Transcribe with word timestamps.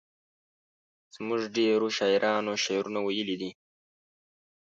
زموږ 1.15 1.41
ډیرو 1.55 1.87
شاعرانو 1.97 2.53
شعرونه 2.63 2.99
ویلي 3.03 3.35
دي. 3.41 3.51